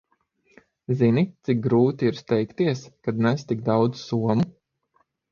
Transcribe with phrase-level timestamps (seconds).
[1.01, 4.47] Zini, cik grūti ir steigties, kad nes tik daudz somu?